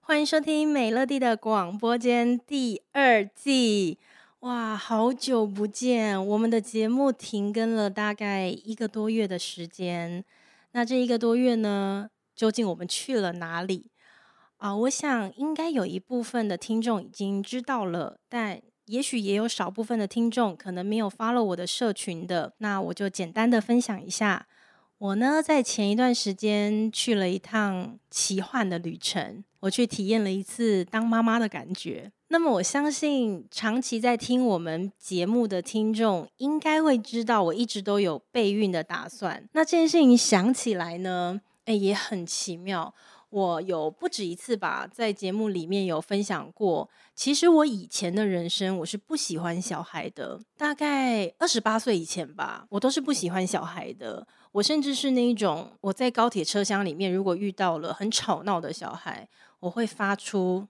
[0.00, 3.98] 欢迎收听美乐蒂的广播间第二季。
[4.40, 6.26] 哇，好久不见！
[6.26, 10.24] 我们的节目停更了大概一个多月的时间。
[10.72, 13.90] 那这一个多月呢，究竟我们去了哪里？
[14.56, 22.52] 啊，我想应该有一部分的听众已经知道了，但也许也有少部分的听众可能没有 follow 我的社群的。
[22.58, 24.46] 那我就简单的分享一下。
[24.98, 32.10] 我呢，在前一段时间去了一趟奇幻的旅程，我去体验了一次当妈妈的感觉。
[32.28, 39.46] 那么，我相信长期在听我们节目的听众应该会知道，我一直都有备孕的打算。
[39.52, 42.94] 那这件事情想起来呢，诶，也很奇妙。
[43.36, 46.88] 我有不止一次吧，在节目里面有分享过。
[47.14, 50.40] 其实我以前的人生，我是不喜欢小孩的。
[50.56, 54.26] 大概二十八岁以前吧，我都是不喜欢小孩的。
[54.52, 59.28] 我甚至是那一种，我在高铁车厢里面，如果遇到了很吵闹的小孩，
[59.60, 60.66] 我会发出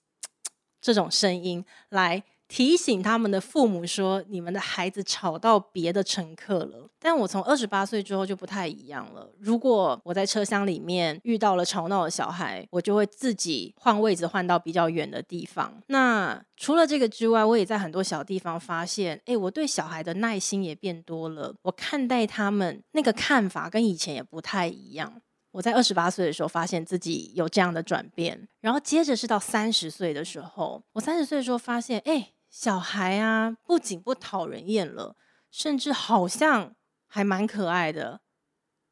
[0.82, 2.22] 这种声音来。
[2.48, 9.30] 提醒他们的父母说：“你们的孩子吵到别的乘客了。”但我从二十八岁之后就不太一样了。
[9.38, 15.80] 如果我在车厢里面遇到了吵闹的小孩，我就会自己换位置，换到比较远的地方。
[15.88, 21.54] 那除了这个之外，我也在很多小地方发现，诶，我对小孩的耐心也变多了。
[21.62, 25.20] 我看待他们那个看法跟以前也不太一样。
[25.52, 32.32] 我在二十八岁的时候发现自己有这样的转变，然后接着是到三十岁的时候，我三十岁的时候发现，诶。
[32.50, 35.16] 小孩啊，不仅不讨人厌了，
[35.50, 36.74] 甚至好像
[37.06, 38.20] 还蛮可爱的，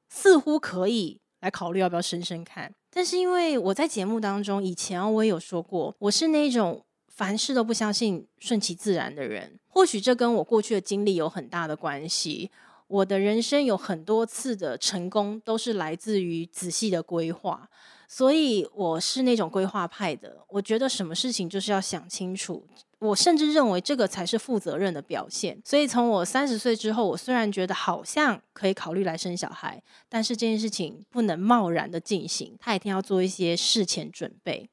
[0.08, 2.74] 似乎可以来考虑要不要生生看。
[2.90, 9.58] 但是因为我在节目当中以前我也有说过，我是那种凡事都不相信顺其自然的人。
[9.68, 12.50] 或许这跟我过去的经历有很大的关系。
[12.88, 17.68] 我的人生有很多次的成功都是来自于仔细的规划，
[18.06, 20.44] 所以我是那种规划派的。
[20.48, 22.64] 我觉得什么事情就是要想清楚。
[22.98, 25.60] 我甚至认为这个才是负责任的表现。
[25.64, 34.68] 所以从我三十岁之后，我虽然觉得好像可以考虑来生小孩，但是这件事情不能贸然的进行，他一定要做一些事前准备。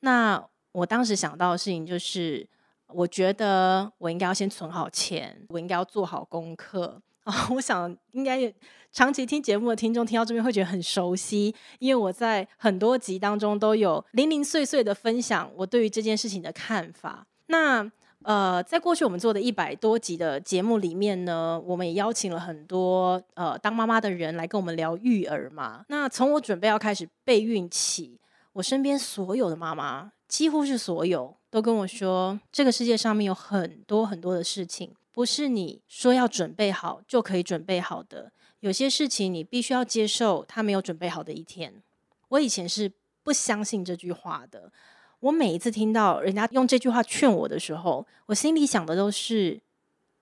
[0.00, 2.48] 那我当时想到的事情就是，
[2.88, 7.48] 我觉得我应该要先存好钱，我应该要做好功课啊。
[7.54, 8.52] 我想应该
[8.90, 17.26] 长期听节目的听众听到这边会觉得很熟悉，因为我在很多集当中都有零零碎碎的分享我对于这件事情的看法。
[17.50, 17.90] 那
[18.22, 25.84] 呃，在过去我们做的一百多集的节目里面呢，我们也邀请了很多呃当妈妈的人来跟我们聊育儿嘛。
[25.88, 28.20] 那从我准备要开始备孕起，
[28.52, 38.30] 我身边所有的妈妈，几乎是所有，都跟我说，这个世界上面有很多很多的事情，不是你说要准备好就可以准备好的。
[38.60, 41.82] 有些事情你必须要接受，他没有准备好的一天。
[42.28, 44.70] 我以前是不相信这句话的。
[45.20, 49.60] 我每一次听到人家用这句话劝我的时候，我心里想的都是：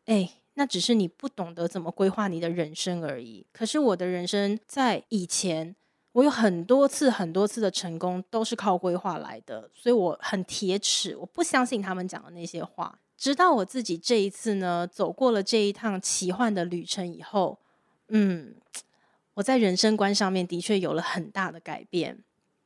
[0.07, 3.47] 哎，那只是你不懂得怎么规划你的人生而已。
[3.53, 5.77] 可是我的人生在以前，
[6.13, 12.99] 我有很多次、很多次的成功都是靠规划来的，所以我很铁齿，我不相信他们讲的那些话。
[13.17, 17.57] 直到我自己这一次呢，走过了这一趟奇幻的旅程以后，
[18.09, 18.53] 嗯，
[19.35, 22.19] 我在人生观上面的确有了很大的改变。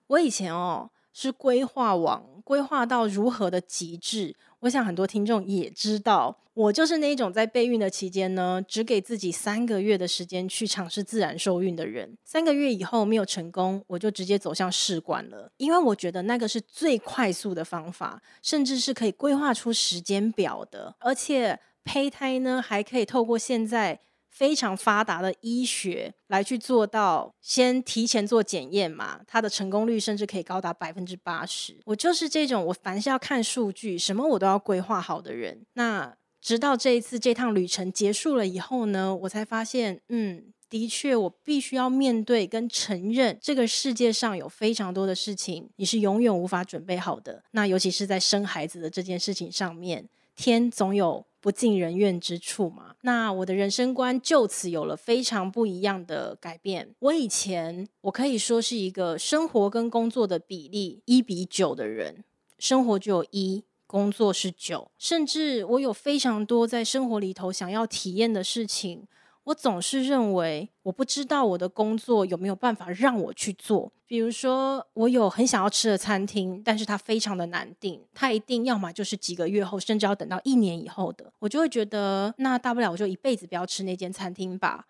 [0.06, 0.88] 我以前哦。
[1.12, 4.34] 是规划网，规划到如何的极致？
[4.60, 12.16] 我想很多听众也知道，我就是那一种在备孕的期间呢，只给自己三个月的时间去尝试自然受孕的人。
[12.24, 24.00] 三个月以后没有成功，我就直接走向试管了，因为我觉得那个是最快速的方法，甚至是可以规划出时间表的，而且胚胎呢还可以透过现在。
[24.32, 31.78] 非常发达的医学来去做到，先提前做检验嘛，它的成功率甚至可以高达百分之八十。
[31.84, 35.66] 我就是这种，我凡是要看数据，什么我都要规划好的人。
[35.74, 47.44] 那直到这一次这趟旅程结束了以后呢，我才发现，嗯，的确我必须要面对跟承认，这个世界上有非常多的事情你是永远无法准备好的。
[47.50, 51.26] 那尤其是在生孩子的这件事情上面，天总有。
[51.42, 56.94] 不尽人愿之处嘛，那我的人生观就此有了非常不一样的改变。
[57.00, 62.22] 我以前我可以说是一个生活跟工作的比例一比九的人，
[62.60, 69.08] 生活就有一，工作是九，甚至我有非常多在生活里头想要体验的事情，
[69.44, 73.92] 我总是认为我不知道我的工作有没有办法让我去做。
[74.06, 84.86] 比如说，我有很想要吃的餐厅，但是它非常的难订，它一定要么就是几个月后，甚至要等到一年以后的，我就会觉得那大不了我就一辈子不要吃那间餐厅吧。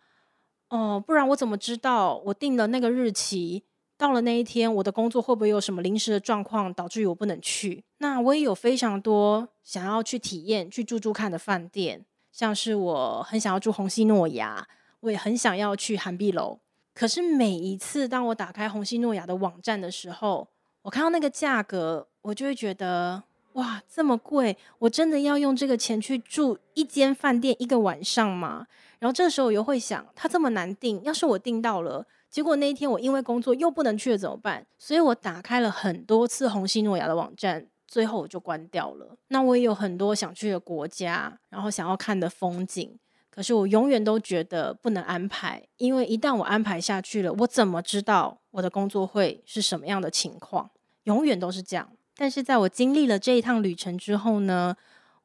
[0.69, 3.63] 哦、不然我怎么知道我订了那个日期，
[3.97, 7.85] 到了那一天我的工作会不会有什么临时的状况导致于我不能去？
[7.99, 12.05] 那我也有非常多想要去体验、去住住看的饭店。
[12.33, 14.67] 像是我很想要住虹夕诺雅，
[15.01, 16.59] 我也很想要去涵碧楼。
[16.95, 20.49] 可是每一次当我打开虹夕诺雅的网站的时候，
[20.83, 24.57] 我看到那个价格，我就会觉得哇，这么贵！
[24.79, 28.67] 我真的要用这个钱去住一间饭店一个晚上吗？
[28.99, 34.67] 然后这时候我又会想，它这么难订，要是我订到了，结果那一天我因为工作又不能去了怎么办？
[34.79, 37.67] 所以我打开了很多次虹夕诺雅的网站。
[37.93, 39.15] 最后我就关掉了。
[39.29, 42.99] 那我也有很多想去的国家，然后想要看的风景，
[43.29, 50.71] 可是我永远都觉得不能安排，因为一旦我安排下去了，我怎么知道我的工作会是什么样的情况？
[51.03, 51.87] 永远都是这样。
[52.17, 54.75] 但是在我经历了这一趟旅程之后呢，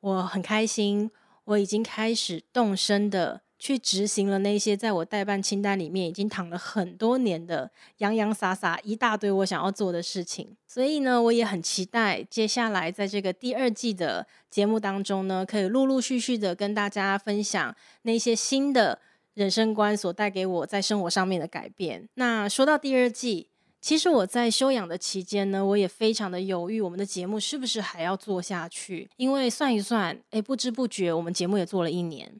[0.01, 1.09] 我很开心，
[1.45, 3.43] 我已经开始动身的。
[3.59, 18.99] 去执行了那些在我待办清单里面已经躺了很多年的洋洋洒洒一大堆我想要做的事情，所以呢，我也很期待接下来在这个第二季的节目当中呢，可以陆陆续续的跟大家分享那些新的
[19.33, 22.07] 人生观所带给我在生活上面的改变。
[22.13, 23.49] 那说到第二季，
[23.81, 29.09] 其实我在休养的期间呢，我也非常的犹豫，我们的节目是不是还要做下去？
[29.17, 32.31] 因为算一算，诶，不知不觉我们节目也做了一年。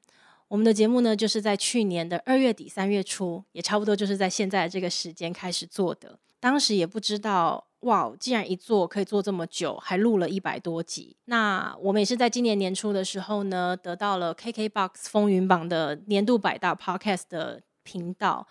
[0.50, 6.20] 我们的节目呢，就是在去年的二月底三月初，也差不多就是在现在这个时间开始做的。
[6.40, 11.18] 当时也不知道，哇，既然一做可以做这么久，还录了一百多集。
[11.26, 18.48] 那我们也是在今年年初的时候呢，得到了 KKBOX 风云榜的年度百大 Podcast 的频道。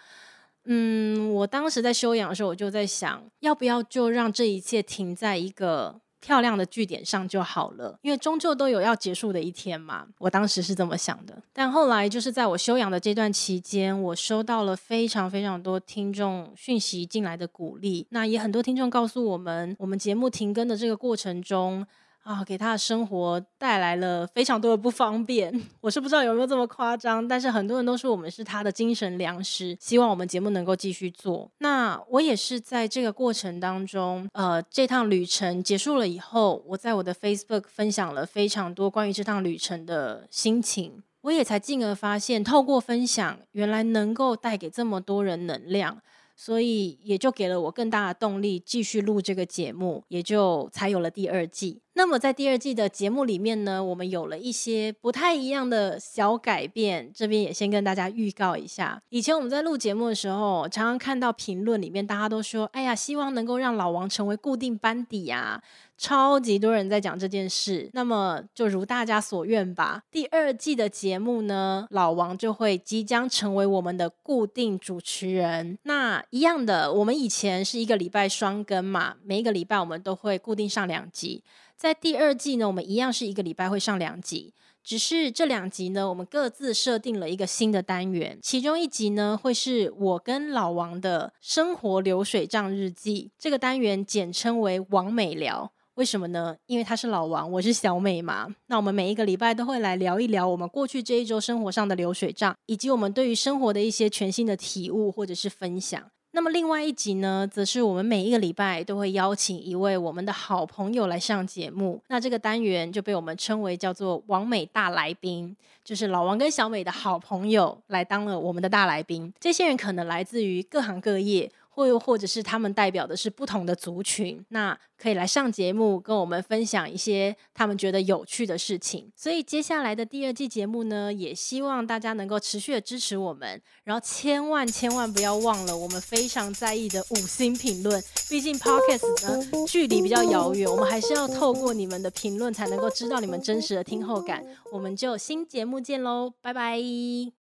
[0.65, 6.01] 嗯，我当时在休养的时候，我就在想，要不要就让这一切停在一个。
[6.27, 10.09] 漂亮的据点上就好了，因为终究都有要结束的一天嘛。
[10.19, 21.87] 我当时是这么想的，但后来就是在我休养的这段期间，我收到了非常非常多听众讯息进来的鼓励，那也很多听众告诉我们，我们节目停更的这个过程中。
[22.27, 25.63] 啊，给他的生活带来了非常多的不方便。
[25.81, 31.49] 我是不知道有没有这么夸张，但是很多人都说我们是他的精神粮食，希望我们节目能够继续做。
[31.59, 41.05] 那我也是在这个过程当中，呃，这趟旅程结束了以后，我在我的 Facebook 分享了非常多关于这趟旅程的心情。
[41.21, 46.03] 我也才进而发现，透过分享，原来能够带给这么多人能量。
[46.39, 51.81] 所以也就给了我更大的动力，继续录这个节目，也就才有了第二季。
[51.97, 59.01] 那么在第二季的节目里面呢，我们有了一些不太一样的小改变，这边也先跟大家预告一下。
[59.09, 65.63] 以前我们在录节目的时候，常常看到评论里面大家都说：“哎呀，希望能够让老王成为固定班底呀。”
[65.99, 70.03] 超级多人在讲这件事，那么就如大家所愿吧。
[70.11, 75.79] 第二季的节目呢，老王就会即将成为我们的固定主持人。
[75.85, 81.43] 那一样的，我们以前是一个礼拜双更嘛，每一个礼拜我们都会固定上两集。
[81.77, 88.39] 在第二季呢，我们一样是一个礼拜会上两集，只是这两集呢，我们各自设定了一个新的单元。
[88.43, 95.71] 其中一集呢，会是我跟老王的生活流水账日记，这个单元简称为“王美聊”。
[95.97, 96.57] 为什么呢？
[96.67, 98.55] 因为他是老王，我是小美嘛。
[98.69, 106.11] 那我们每一个礼拜都会来聊一聊我们过去这一周生活上的流水账，以及我们对于生活的一些全新的体悟或者是分享。
[106.37, 111.99] 那么另外一集呢，则是我们每一个礼拜都会邀请一位我们的好朋友来上节目。
[112.09, 119.33] 那这个单元就被我们称为叫做“王美大来宾”，就是老王跟小美的好朋友来当了我们的大来宾。
[119.41, 121.51] 这些人可能来自于各行各业。
[121.77, 129.13] 或又或者是他们代表的是不同的族群，那可以来上节目跟我们分享一些他们觉得有趣的事情。
[129.15, 138.03] 所以接下来的第二季节目呢，也希望大家能够持续的支持我们，然后千万千万不要忘了我们非常在意的五星评论。
[138.31, 144.43] 毕竟 Podcast 呢距离比较遥远，我们还是要透过你们的评论才能够知道你们真实的听后感。
[144.73, 146.81] 我们就新节目见喽，拜拜。